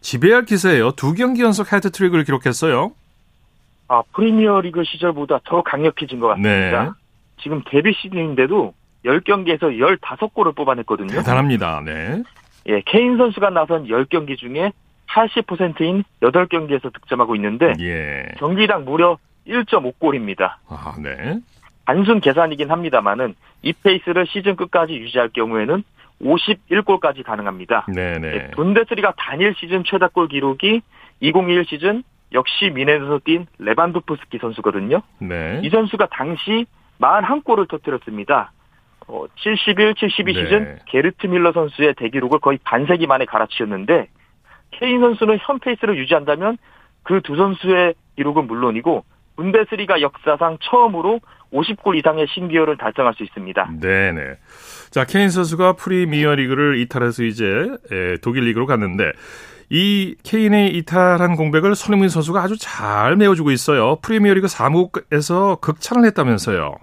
[0.08, 0.92] 지배할 기세예요.
[0.92, 2.94] 두 경기 연속 헤드트릭을 기록했어요.
[3.90, 6.84] 아, 프리미어리그 시절보다 더 강력해진 것 같습니다.
[6.84, 6.90] 네.
[7.42, 9.64] 지금 데뷔 시즌인데도 10경기에서
[10.00, 11.10] 15골을 뽑아냈거든요.
[11.10, 11.82] 대단합니다.
[11.84, 12.24] 네.
[12.68, 14.72] 예, 케인 선수가 나선 10경기 중에
[15.10, 18.34] 80%인 8경기에서 득점하고 있는데 예.
[18.38, 20.56] 경기당 무려 1.5골입니다.
[20.70, 21.40] 아, 네.
[21.86, 25.84] 단순 계산이긴 합니다만은 이 페이스를 시즌 끝까지 유지할 경우에는
[26.22, 27.86] 51골까지 가능합니다.
[27.94, 28.28] 네네.
[28.34, 30.82] 예, 분데스리가 단일 시즌 최다골 기록이
[31.20, 32.04] 2021 시즌
[32.34, 35.02] 역시 뮌헨에서 뛴 레반도프스키 선수거든요.
[35.20, 35.62] 네.
[35.64, 36.66] 이 선수가 당시
[37.00, 38.52] 41골을 터뜨렸습니다.
[39.08, 40.44] 어, 71, 72 네.
[40.44, 44.08] 시즌 게르트 뮐러 선수의 대기록을 거의 반세기 만에 갈아치웠는데
[44.72, 46.58] 케인 선수는 현 페이스를 유지한다면
[47.08, 49.06] 그 두 선수의 기록은 물론이고
[49.38, 51.22] 분데스리가 역사상 처음으로
[51.54, 53.70] 50골 이상의 신기록을 달성할 수 있습니다.
[53.80, 54.38] 네네.
[54.90, 57.46] 자, 케인 선수가 프리미어 리그를 이탈해서 이제
[58.22, 59.12] 독일 리그로 갔는데
[59.70, 63.98] 이 케인의 이탈한 공백을 손흥민 선수가 아주 잘 메워주고 있어요.
[64.02, 66.76] 프리미어 리그 사무국에서 극찬을 했다면서요.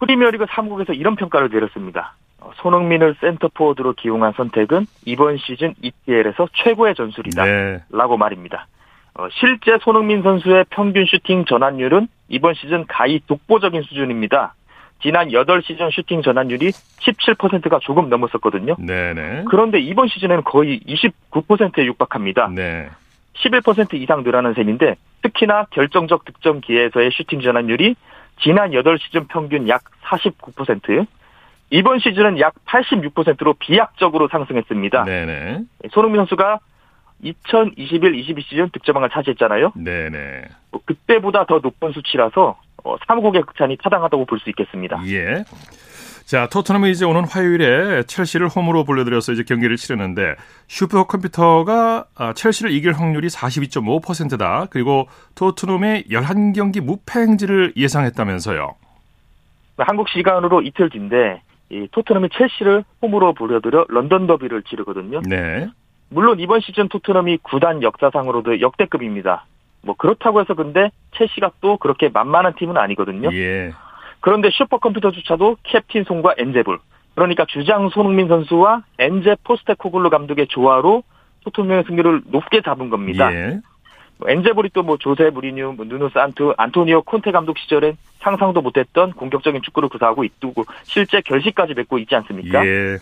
[0.00, 2.16] 프리미어 리그 사무국에서 이런 평가를 내렸습니다.
[2.40, 7.44] 어, 손흥민을 센터포워드로 기용한 선택은 이번 시즌 EPL에서 최고의 전술이다.
[7.44, 7.84] 네.
[7.90, 8.66] 라고 말입니다.
[9.14, 14.54] 어, 실제 손흥민 선수의 평균 슈팅 전환율은 이번 시즌 가히 독보적인 수준입니다.
[15.02, 18.76] 지난 8시즌 슈팅 전환율이 17%가 조금 넘었었거든요.
[18.78, 19.44] 네네.
[19.50, 22.48] 그런데 이번 시즌에는 거의 29%에 육박합니다.
[22.54, 22.88] 네.
[23.34, 27.96] 11% 이상 늘어난 셈인데 특히나 결정적 득점 기회에서의 슈팅 전환율이
[28.40, 31.06] 지난 8시즌 평균 약 49%,
[31.70, 35.04] 이번 시즌은 약 86%로 비약적으로 상승했습니다.
[35.04, 35.60] 네네.
[35.90, 36.58] 손흥민 선수가
[37.24, 39.72] 2021-22 시즌 득점왕을 차지했잖아요.
[39.76, 40.42] 네네.
[40.70, 45.00] 뭐 그때보다 더 높은 수치라서 어, 사무국의 극찬이 타당하다고 볼 수 있겠습니다.
[45.06, 45.44] 예.
[46.24, 50.34] 자, 토트넘이 이제 오는 화요일에 첼시를 홈으로 불러들여서 이제 경기를 치르는데
[50.68, 54.66] 슈퍼컴퓨터가 아, 첼시를 이길 확률이 42.5%다.
[54.70, 58.74] 그리고 토트넘의 11경기 무패 행진을 예상했다면서요.
[59.78, 65.20] 한국 시간으로 이틀 뒤인데 이 토트넘이 첼시를 홈으로 불러들여 런던 더비를 치르거든요.
[65.28, 65.68] 네.
[66.12, 69.46] 물론 이번 시즌 토트넘이 구단 역사상으로도 역대급입니다.
[69.82, 73.30] 뭐 그렇다고 해서 근데 첼시가 또 그렇게 만만한 팀은 아니거든요.
[73.32, 73.72] 예.
[74.20, 76.78] 그런데 슈퍼컴퓨터조차도 캡틴 송과 엔제볼
[77.14, 81.02] 그러니까 주장 손흥민 선수와 엔제 포스테코글루 감독의 조화로
[81.44, 83.34] 토트넘의 승리를 높게 잡은 겁니다.
[83.34, 83.58] 예.
[84.18, 89.12] 뭐 엔제볼이 또 뭐 조세 무리뉴, 뭐 누누 산투, 안토니오 콘테 감독 시절엔 상상도 못했던
[89.12, 92.64] 공격적인 축구를 구사하고 있고 실제 결실까지 맺고 있지 않습니까?
[92.66, 92.98] 예.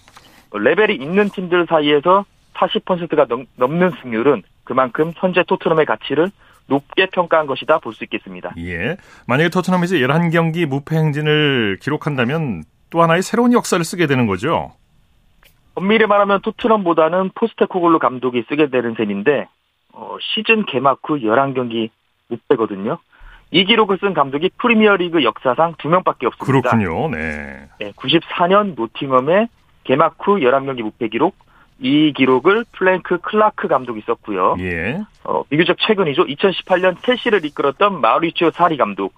[0.50, 6.30] 뭐 레벨이 있는 팀들 사이에서 40%가 넘, 넘는 승률은 그만큼 현재 토트넘의 가치를
[6.66, 8.52] 높게 평가한 것이다 볼 수 있겠습니다.
[8.58, 8.96] 예.
[9.26, 14.72] 만약에 토트넘이 이제 11경기 무패 행진을 기록한다면 또 하나의 새로운 역사를 쓰게 되는 거죠.
[15.74, 19.48] 엄밀히 말하면 토트넘보다는 포스테코글루 감독이 쓰게 되는 셈인데
[19.92, 21.90] 어, 시즌 개막 후 11경기
[22.28, 22.98] 무패거든요.
[23.52, 26.70] 이 기록을 쓴 감독이 프리미어리그 역사상 두 명밖에 없습니다.
[26.70, 27.08] 그렇군요.
[27.10, 27.68] 네.
[27.80, 29.48] 네 94년 노팅엄의
[29.84, 31.34] 개막 후 11경기 무패 기록,
[31.80, 34.56] 이 기록을 프랭크 클라크 감독이 썼고요.
[34.60, 35.00] 예.
[35.24, 36.26] 어, 비교적 최근이죠.
[36.26, 39.14] 2018년 첼시를 이끌었던 마우리치오 사리 감독.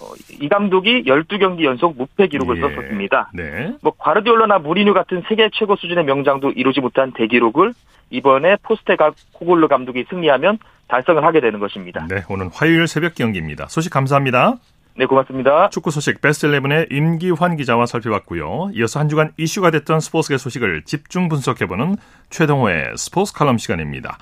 [0.00, 0.06] 어,
[0.40, 2.60] 이 감독이 12경기 연속 무패 기록을 예.
[2.60, 3.30] 썼었습니다.
[3.34, 3.74] 네.
[3.82, 7.72] 뭐 과르디올라나 무리뉴 같은 세계 최고 수준의 명장도 이루지 못한 대기록을
[8.10, 12.06] 이번에 포스테가 코골르 감독이 승리하면 달성을 하게 되는 것입니다.
[12.08, 13.66] 네, 오늘 화요일 새벽 경기입니다.
[13.68, 14.56] 소식 감사합니다.
[14.94, 15.70] 네, 고맙습니다.
[15.70, 18.72] 축구 소식 베스트 11의 임기환 기자와 살펴봤고요.
[18.74, 21.96] 이어서 한 주간 이슈가 됐던 스포츠계 소식을 집중 분석해보는
[22.28, 24.18] 최동호의 스포츠 칼럼 시간입니다.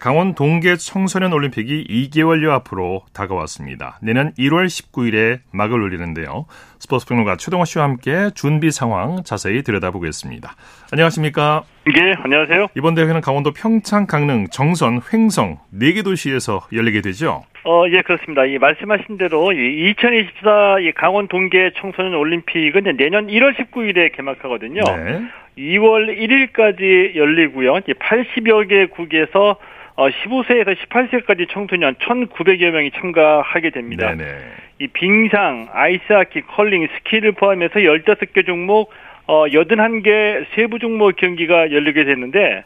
[0.00, 3.98] 강원 동계 청소년 올림픽이 2개월여 앞으로 다가왔습니다.
[4.02, 6.46] 내년 1월 19일에 막을 올리는데요.
[6.80, 10.56] 스포츠 평론가 최동호 씨와 함께 준비 상황 자세히 들여다보겠습니다.
[10.92, 11.62] 안녕하십니까?
[11.96, 12.68] 예, 안녕하세요.
[12.76, 17.44] 이번 대회는 강원도 평창, 강릉, 정선, 횡성 4개 도시에서 열리게 되죠?
[17.66, 18.44] 어, 예, 그렇습니다.
[18.44, 24.82] 이 말씀하신 대로 이 2024 강원 동계 청소년 올림픽은 내년 1월 19일에 개막하거든요.
[24.84, 25.22] 네.
[25.58, 27.80] 2월 1일까지 열리고요.
[27.80, 29.56] 80여 개국에서
[29.96, 34.14] 15세에서 어, 18세까지 청소년 1,900여 명이 참가하게 됩니다.
[34.14, 34.38] 네네.
[34.78, 38.92] 이 빙상, 아이스하키, 컬링, 스키를 포함해서 15개 종목
[39.26, 42.62] 어, 81개 세부 종목 경기가 열리게 됐는데,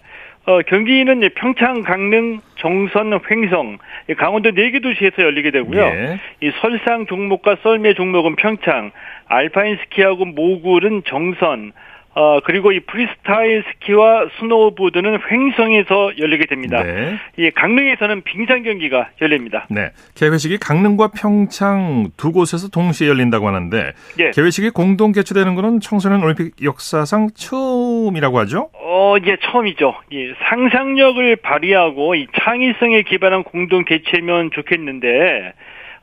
[0.51, 3.79] 어, 경기는 평창, 강릉, 정선, 횡성,
[4.19, 5.81] 강원도 4개 도시에서 열리게 되고요.
[5.81, 6.19] 예.
[6.41, 8.91] 이 설상 종목과 썰매 종목은 평창,
[9.27, 11.71] 알파인 스키하고 모굴은 정선,
[12.15, 16.83] 어, 그리고 이 프리스타일 스키와 스노우보드는 횡성에서 열리게 됩니다.
[16.83, 17.19] 네.
[17.37, 19.67] 이 강릉에서는 빙상 경기가 열립니다.
[19.71, 19.91] 네.
[20.17, 24.31] 개회식이 강릉과 평창 두 곳에서 동시에 열린다고 하는데 예.
[24.31, 28.71] 개회식이 공동 개최되는 것은 청소년 올림픽 역사상 처음이라고 하죠?
[28.75, 29.95] 어, 예, 처음이죠.
[30.13, 35.53] 예, 상상력을 발휘하고 이 창의성에 기반한 공동 개최면 좋겠는데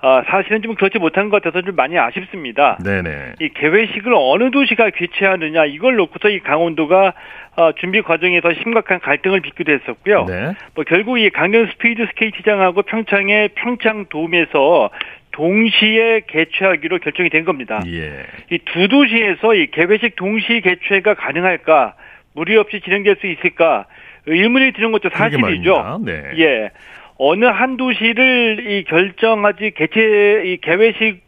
[0.02, 2.78] 어, 사실은 좀 그렇지 못한 것 같아서 좀 많이 아쉽습니다.
[2.84, 3.34] 네네.
[3.42, 7.14] 이 개회식을 어느 도시가 개최하느냐 이걸 놓고서 이 강원도가
[7.56, 10.26] 어, 준비 과정에서 심각한 갈등을 빚기도 했었고요.
[10.26, 10.54] 네.
[10.76, 14.92] 뭐 결국 이 강릉 스피드 스케이트장하고 평창의 평창 돔에서
[15.32, 17.82] 동시에 개최하기로 결정이 된 겁니다.
[17.88, 18.24] 예.
[18.52, 21.94] 이 두 도시에서 이 개회식 동시 개최가 가능할까,
[22.34, 23.86] 무리 없이 진행될 수 있을까
[24.26, 26.02] 의문이 드는 것도 사실이죠.
[26.06, 26.24] 네.
[26.38, 26.70] 예.
[27.18, 31.28] 어느 한 도시를 이 결정하지 개최 이 개회식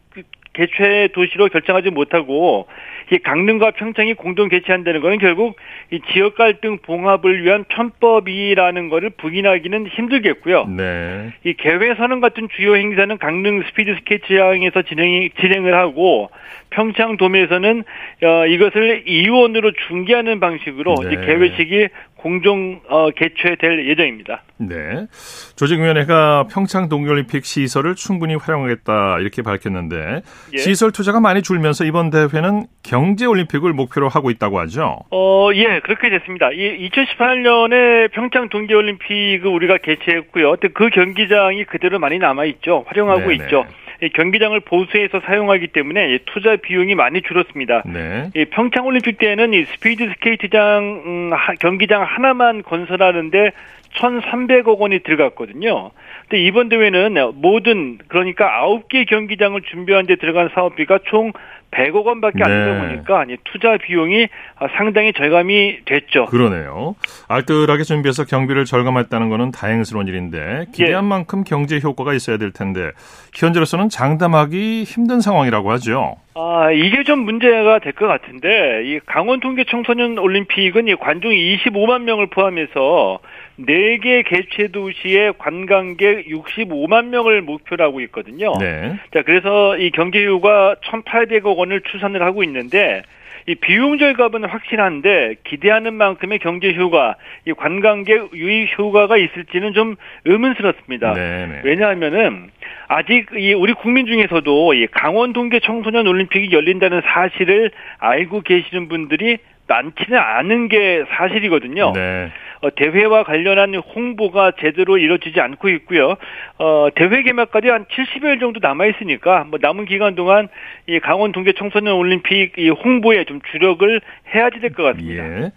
[0.53, 2.67] 개최 도시로 결정하지 못하고
[3.11, 5.55] 이 강릉과 평창이 공동 개최한다는 것은 결국
[5.91, 10.67] 이 지역 갈등 봉합을 위한 편법이라는 것을 부인하기는 힘들겠고요.
[10.67, 11.31] 네.
[11.43, 16.29] 이 개회 선언 같은 주요 행사는 강릉 스피드 스케치장에서 진행 진행을 하고
[16.71, 17.83] 평창 도매에서는
[18.23, 21.13] 어, 이것을 이원으로 중계하는 방식으로 네.
[21.13, 21.87] 이 개회식이
[22.19, 24.43] 공정 어, 개최될 예정입니다.
[24.57, 25.07] 네.
[25.55, 30.21] 조직위원회가 평창 동계올림픽 시설을 충분히 활용하겠다 이렇게 밝혔는데
[30.53, 30.57] 예.
[30.57, 34.97] 시설 투자가 많이 줄면서 이번 대회는 경제 올림픽을 목표로 하고 있다고 하죠.
[35.11, 36.51] 어, 예, 그렇게 됐습니다.
[36.51, 40.57] 이 2018년에 평창 동계올림픽을 우리가 개최했고요.
[40.73, 42.83] 그 경기장이 그대로 많이 남아 있죠.
[42.87, 43.45] 활용하고 네네.
[43.45, 43.65] 있죠.
[44.13, 47.83] 경기장을 보수해서 사용하기 때문에 투자 비용이 많이 줄었습니다.
[47.85, 48.29] 네.
[48.51, 53.51] 평창 올림픽 때는 이 스피드 스케이트장 음, 경기장 하나만 건설하는데
[53.95, 55.91] 1,300억 원이 들어갔거든요.
[56.27, 61.31] 근데 이번 대회는 모든 그러니까 9개 경기장을 준비하는 데 들어간 사업비가 총
[61.71, 62.87] 100억 원밖에 안 되다 네.
[62.87, 64.27] 보니까 투자 비용이
[64.75, 66.25] 상당히 절감이 됐죠.
[66.25, 66.95] 그러네요.
[67.27, 71.07] 알뜰하게 준비해서 경비를 절감했다는 것은 다행스러운 일인데 기대한 예.
[71.07, 72.89] 만큼 경제 효과가 있어야 될 텐데
[73.35, 76.15] 현재로서는 장담하기 힘든 상황이라고 하죠.
[76.33, 82.03] 아, 이게 좀 문제가 될 것 같은데, 이 강원 통계 청소년 올림픽은 이 관중 25만
[82.03, 83.19] 명을 포함해서
[83.65, 88.53] 4개 개최 도시의 관광객 65만 명을 목표로 하고 있거든요.
[88.59, 88.95] 네.
[89.13, 93.03] 자, 그래서 이 경제효가 1,800억 원을 추산을 하고 있는데,
[93.47, 97.15] 이 비용 절감은 확실한데 기대하는 만큼의 경제 효과,
[97.47, 99.95] 이 관광객 유입 효과가 있을지는 좀
[100.25, 101.13] 의문스럽습니다.
[101.13, 101.47] 네네.
[101.47, 101.61] 네.
[101.63, 102.51] 왜냐하면은
[102.87, 109.37] 아직 이 우리 국민 중에서도 이 강원 동계 청소년 올림픽이 열린다는 사실을 알고 계시는 분들이
[109.67, 111.93] 많지는 않은 게 사실이거든요.
[111.93, 112.29] 네.
[112.61, 116.15] 어, 대회와 관련한 홍보가 제대로 이루어지지 않고 있고요.
[116.57, 120.49] 어, 대회 개막까지 한 70일 정도 남아 있으니까 뭐 남은 기간 동안
[120.87, 124.01] 이 강원 동계 청소년 올림픽 이 홍보에 좀 주력을
[124.33, 125.23] 해야지 될 것 같습니다.
[125.43, 125.51] 예.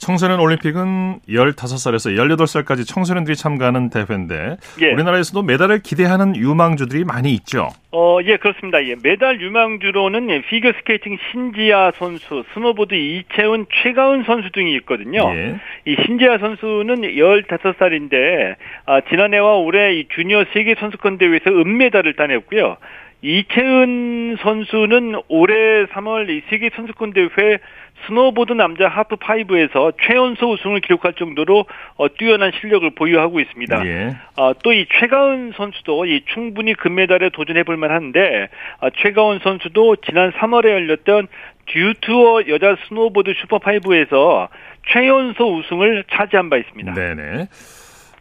[0.00, 4.92] 청소년 올림픽은 15살에서 18살까지 청소년들이 참가하는 대회인데 예.
[4.92, 7.68] 우리나라에서도 메달을 기대하는 유망주들이 많이 있죠.
[7.92, 8.82] 어, 예, 그렇습니다.
[8.86, 15.20] 예, 메달 유망주로는 예, 피겨 스케이팅 신지아 선수, 스노보드 이채운, 최가은 선수 등이 있거든요.
[15.34, 15.56] 예.
[15.84, 22.78] 이 신지아 선수는 15살인데 아, 지난해와 올해 이 주니어 세계 선수권 대회에서 은메달을 따냈고요.
[23.22, 27.58] 이채운 선수는 올해 3월 이 세계 선수권 대회
[28.06, 33.86] 스노보드 남자 하프 파이프에서 최연소 우승을 기록할 정도로 어, 뛰어난 실력을 보유하고 있습니다.
[33.86, 34.16] 예.
[34.36, 38.48] 어, 또 이 최가은 선수도 이 충분히 금메달에 도전해 볼 만한데
[38.80, 41.28] 어, 최가은 선수도 지난 3월에 열렸던
[41.66, 44.48] 듀투어 여자 스노보드 슈퍼파이프에서
[44.88, 46.94] 최연소 우승을 차지한 바 있습니다.
[46.94, 47.48] 네네.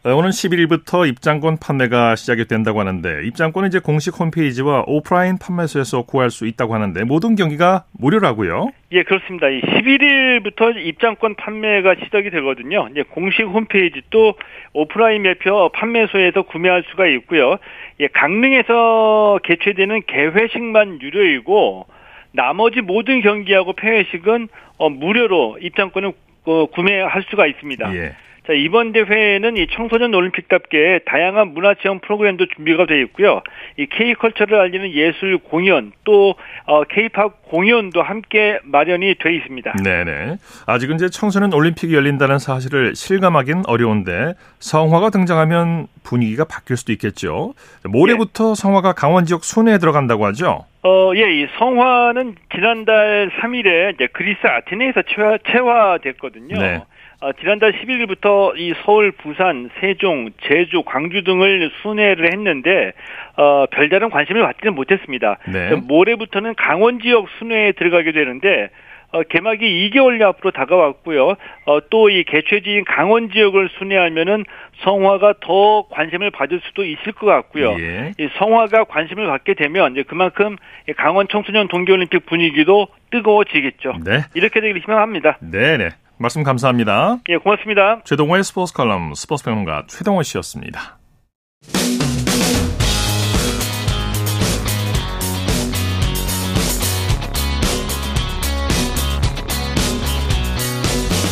[0.06, 6.30] 어, 오는 11일부터 입장권 판매가 시작이 된다고 하는데 입장권은 이제 공식 홈페이지와 오프라인 판매소에서 구할
[6.30, 8.72] 수 있다고 하는데 모든 경기가 무료라고요?
[8.94, 9.48] 예, 그렇습니다.
[9.48, 12.88] 11일부터 입장권 판매가 시작이 되거든요.
[12.92, 14.36] 이제 공식 홈페이지 또
[14.72, 17.58] 오프라인 매표 판매소에서 구매할 수가 있고요.
[18.00, 21.88] 예, 강릉에서 개최되는 개회식만 유료이고
[22.32, 26.14] 나머지 모든 경기하고 폐회식은 어, 무료로 입장권을
[26.46, 27.94] 어, 구매할 수가 있습니다.
[27.96, 28.16] 예.
[28.50, 33.44] 자, 이번 대회는 이 청소년 올림픽답게 다양한 문화 체험 프로그램도 준비가 되어 있고요.
[33.78, 36.34] 이 K컬처를 알리는 예술 공연 또
[36.66, 39.74] 어, K팝 공연도 함께 마련이 돼 있습니다.
[39.84, 40.38] 네네.
[40.66, 47.54] 아직은 이제 청소년 올림픽이 열린다는 사실을 실감하긴 어려운데 성화가 등장하면 분위기가 바뀔 수도 있겠죠.
[47.84, 48.56] 모레부터 예.
[48.56, 50.66] 성화가 강원 지역 순회에 들어간다고 하죠.
[50.82, 56.58] 어, 예, 이 성화는 지난달 3일에 이제 그리스 아테네에서 체화, 체화됐거든요.
[56.58, 56.82] 네.
[57.22, 62.94] 어, 지난달 11일부터 이 서울, 부산, 세종, 제주, 광주 등을 순회를 했는데
[63.36, 65.38] 어, 별다른 관심을 받지는 못했습니다.
[65.52, 65.76] 네.
[65.76, 68.70] 모레부터는 강원 지역 순회에 들어가게 되는데
[69.12, 71.36] 어, 개막이 2개월 앞으로 다가왔고요.
[71.66, 74.46] 어, 또 이 개최지인 강원 지역을 순회하면은
[74.84, 77.76] 성화가 더 관심을 받을 수도 있을 것 같고요.
[77.80, 78.14] 예.
[78.18, 80.56] 이 성화가 관심을 받게 되면 이제 그만큼
[80.96, 83.96] 강원 청소년 동계올림픽 분위기도 뜨거워지겠죠.
[84.06, 84.20] 네.
[84.36, 85.40] 이렇게 되길 희망합니다.
[85.42, 85.90] 네네.
[86.20, 87.20] 말씀 감사합니다.
[87.30, 88.02] 예, 고맙습니다.
[88.04, 91.00] 최동호의 스포츠 칼럼 스포츠 평론가 최동호 씨였습니다.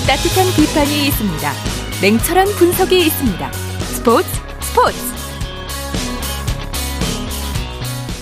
[0.08, 1.52] 따뜻한 비판이 있습니다.
[2.02, 3.52] 냉철한 분석이 있습니다.
[3.52, 4.30] 스포츠
[4.62, 5.07] 스포츠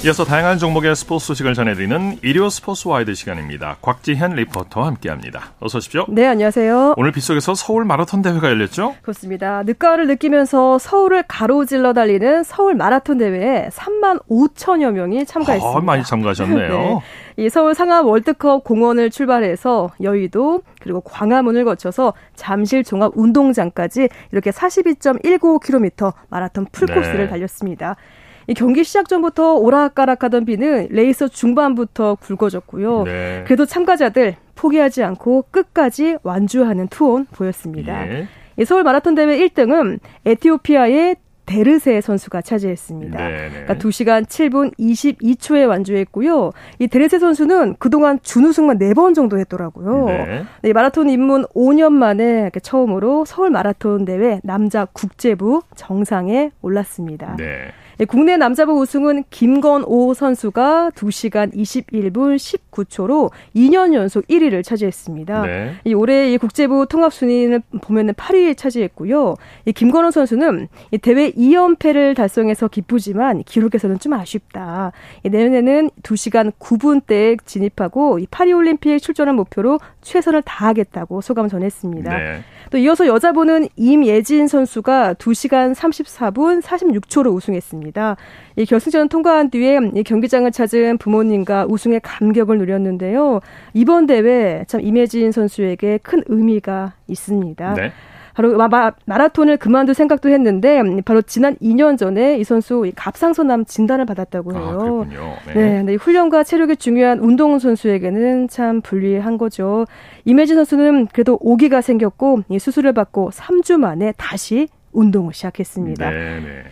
[0.06, 3.78] 이어서 다양한 종목의 스포츠 소식을 전해드리는 일요 스포츠 와이드 시간입니다.
[3.82, 5.54] 곽지현 리포터와 함께합니다.
[5.60, 6.06] 어서 오십시오.
[6.10, 6.94] 네, 안녕하세요.
[6.96, 8.94] 오늘 빗속에서 서울 마라톤 대회가 열렸죠?
[9.02, 9.64] 그렇습니다.
[9.64, 15.76] 늦가을을 느끼면서 서울을 가로질러 달리는 서울 마라톤 대회에 3만 5천여 명이 참가했습니다.
[15.76, 17.02] 아, 많이 참가하셨네요.
[17.36, 17.44] 네.
[17.44, 26.14] 이 서울 상암 월드컵 공원을 출발해서 여의도 그리고 광화문을 거쳐서 잠실 종합 운동장까지 이렇게 42.19km
[26.30, 27.28] 마라톤 풀코스를 네.
[27.28, 27.96] 달렸습니다.
[28.48, 33.04] 이 경기 시작 전부터 오락가락하던 비는 레이서 중반부터 굵어졌고요.
[33.04, 33.44] 네.
[33.46, 38.08] 그래도 참가자들 포기하지 않고 끝까지 완주하는 투혼 보였습니다.
[38.08, 38.28] 예.
[38.58, 43.18] 이 서울 마라톤 대회 1등은 에티오피아의 데르세 선수가 차지했습니다.
[43.18, 43.50] 네네.
[43.50, 46.52] 그러니까 2시간 7분 22초에 완주했고요.
[46.80, 50.06] 이 데르세 선수는 그동안 준우승만 4번 정도 했더라고요.
[50.06, 50.44] 네.
[50.64, 57.36] 네, 마라톤 입문 5년 만에 처음으로 서울 마라톤 대회 남자 국제부 정상에 올랐습니다.
[57.38, 57.68] 네.
[57.98, 65.42] 네, 국내 남자부 우승은 김건오 선수가 2시간 21분 19초로 2년 연속 1위를 차지했습니다.
[65.44, 65.74] 네.
[65.86, 69.36] 이 올해 이 국제부 통합 순위는 보면은 8위에 차지했고요.
[69.66, 74.92] 이 김건호 선수는 이 대회 2연패를 달성해서 기쁘지만 기록에서는 좀 아쉽다.
[75.24, 82.18] 이 내년에는 2시간 9분대에 진입하고 이 파리 올림픽 출전을 목표로 최선을 다하겠다고 소감 전했습니다.
[82.18, 82.42] 네.
[82.72, 87.85] 또 이어서 여자부는 임예진 선수가 2시간 34분 46초로 우승했습니다.
[88.56, 93.40] 이 결승전을 통과한 뒤에 이 경기장을 찾은 부모님과 우승의 감격을 누렸는데요.
[93.74, 97.74] 이번 대회 참 임예진 선수에게 큰 의미가 있습니다.
[97.74, 97.92] 네.
[98.36, 104.52] 바로 마, 마라톤을 그만둘 생각도 했는데 바로 지난 2년 전에 이 선수 갑상선암 진단을 받았다고
[104.56, 105.08] 아, 해요.
[105.10, 105.84] 아, 네.
[105.84, 109.86] 네, 훈련과 체력이 중요한 운동 선수에게는 참 불리한 거죠.
[110.26, 116.12] 임혜진 선수는 그래도 오기가 생겼고 이 수술을 받고 3주 만에 다시 운동을 시작했습니다.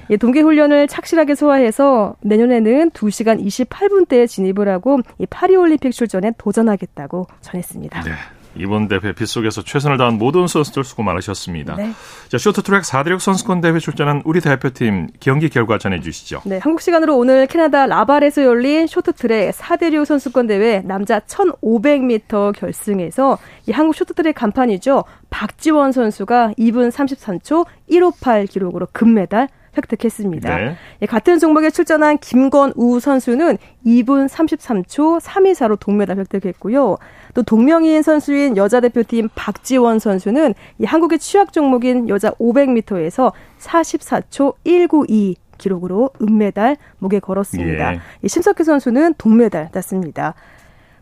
[0.09, 7.27] 예, 동계 훈련을 착실하게 소화해서 내년에는 2시간 28분대에 진입을 하고 이 파리 올림픽 출전에 도전하겠다고
[7.41, 8.03] 전했습니다.
[8.03, 8.11] 네.
[8.55, 11.75] 이번 대회 빗속에서 최선을 다한 모든 선수들 수고 많으셨습니다.
[11.75, 11.91] 네.
[12.29, 16.41] 자, 쇼트트랙 4대륙 선수권 대회 출전한 우리 대표팀 경기 결과 전해 주시죠.
[16.45, 23.37] 네, 한국 시간으로 오늘 캐나다 라발에서 열린 쇼트트랙 4대륙 선수권 대회 남자 1500m 결승에서
[23.67, 25.03] 이 한국 쇼트트랙 간판이죠.
[25.29, 30.57] 박지원 선수가 2분 33초 158 기록으로 금메달 획득했습니다.
[30.57, 30.75] 네.
[31.01, 36.97] 예, 같은 종목에 출전한 김건우 선수는 2분 33초 3위사로 동메달 획득했고요.
[37.33, 45.35] 또 동명이인 선수인 여자 대표팀 박지원 선수는 이 한국의 취약 종목인 여자 500m에서 44초 192
[45.57, 47.93] 기록으로 은메달 목에 걸었습니다.
[47.93, 47.99] 예.
[48.21, 50.33] 이 심석희 선수는 동메달 땄습니다.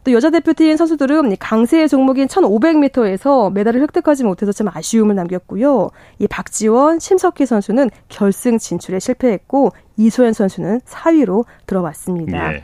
[0.04, 5.92] 또 여자 대표팀 선수들은 강세의 종목인 1500m에서 메달을 획득하지 못해서 참 아쉬움을 남겼고요.
[6.20, 12.54] 이 박지원, 심석희 선수는 결승 진출에 실패했고 이소연 선수는 4위로 들어왔습니다.
[12.56, 12.64] 예.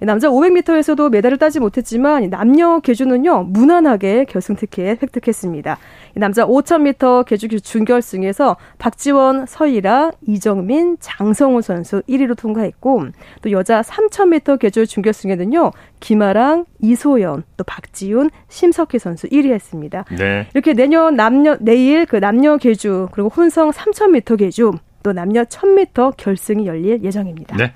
[0.00, 5.78] 남자 500m에서도 메달을 따지 못했지만 남녀 계주는요 무난하게 결승 티켓 획득했습니다.
[6.14, 13.06] 남자 5000m 계주 준결승에서 박지원, 서희라, 이정민, 장성호 선수 1위로 통과했고
[13.42, 20.04] 또 여자 3000m 계주 준결승에는요 김아랑, 이소연, 또 박지훈, 심석희 선수 1위 했습니다.
[20.16, 20.48] 네.
[20.54, 26.66] 이렇게 내년 남녀 내일 그 남녀 계주 그리고 혼성 3000m 계주 또 남녀 1000m 결승이
[26.66, 27.56] 열릴 예정입니다.
[27.56, 27.72] 네.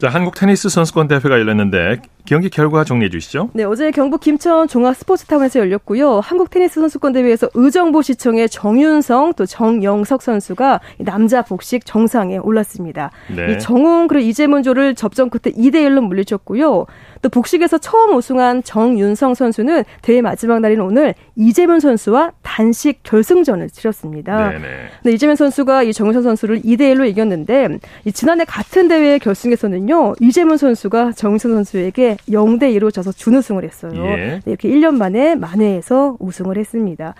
[0.00, 3.50] 자, 한국 테니스 선수권 대회가 열렸는데 경기 결과 정리해 주시죠.
[3.52, 6.20] 네, 어제 경북 김천 종합 스포츠타운에서 열렸고요.
[6.20, 13.10] 한국 테니스 선수권 대회에서 의정부 시청의 정윤성 또 정영석 선수가 남자 복식 정상에 올랐습니다.
[13.34, 13.52] 네.
[13.52, 16.86] 이 정웅 그리고 이재문조를 접전 끝에 2대 1로 물리쳤고요.
[17.20, 24.50] 또 복식에서 처음 우승한 정윤성 선수는 대회 마지막 날인 오늘 이재문 선수와 단식 결승전을 치렀습니다.
[24.50, 24.66] 네네.
[25.04, 27.78] 네, 이재문 선수가 이 정윤성 선수를 2대 1로 이겼는데
[28.12, 30.16] 지난해 같은 대회 결승에서는요.
[30.20, 33.92] 이재문 선수가 정윤성 선수에게 0대 2로 져서 준우승을 했어요.
[33.94, 34.16] 예.
[34.16, 37.14] 네, 이렇게 1년 만에 만회해서 우승을 했습니다.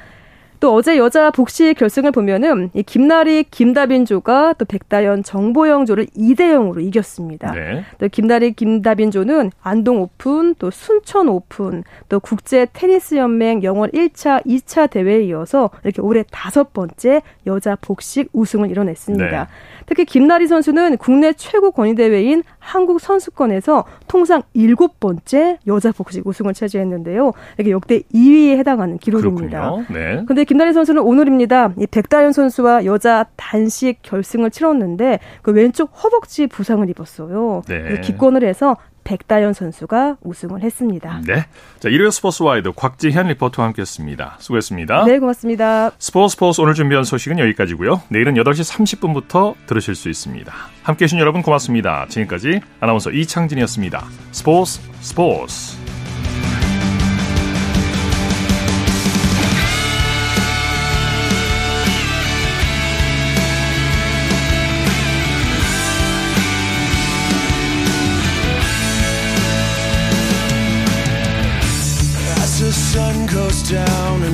[0.61, 7.53] 또 어제 여자 복식 결승을 보면은 이 김나리 김다빈조가 또 백다연 정보영조를 2대 0으로 이겼습니다.
[7.53, 7.83] 네.
[7.99, 14.91] 또 김나리 김다빈조는 안동 오픈, 또 순천 오픈, 또 국제 테니스 연맹 영월 1차, 2차
[14.91, 19.25] 대회에 이어서 이렇게 올해 다섯 번째 여자 복식 우승을 이뤄냈습니다.
[19.31, 19.47] 네.
[19.87, 26.53] 특히 김나리 선수는 국내 최고 권위 대회인 한국 선수권에서 통상 일곱 번째 여자 복식 우승을
[26.53, 27.33] 차지했는데요.
[27.59, 29.73] 이게 역대 2위에 해당하는 기록입니다.
[29.91, 30.23] 네.
[30.27, 31.75] 근데 김나리 선수는 오늘입니다.
[31.79, 37.63] 이 백다현 선수와 여자 단식 결승을 치렀는데 그 왼쪽 허벅지 부상을 입었어요.
[37.69, 38.01] 네.
[38.01, 41.21] 기권을 해서 백다연 선수가 우승을 했습니다.
[41.25, 41.47] 네.
[41.79, 44.39] 자, 일요일 스포츠 와이드 곽지현 리포터와 함께 했습니다.
[44.41, 45.05] 수고했습니다.
[45.05, 45.93] 네, 고맙습니다.
[46.01, 48.03] 스포츠 스포츠 오늘 준비한 소식은 여기까지고요.
[48.09, 50.53] 내일은 8시 30분부터 들으실 수 있습니다.
[50.83, 52.07] 함께 해 주신 여러분 고맙습니다.
[52.09, 54.05] 지금까지 아나운서 이창진이었습니다.
[54.33, 55.80] 스포츠 스포츠.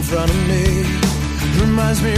[0.06, 0.84] Front of me.
[1.60, 2.14] Reminds me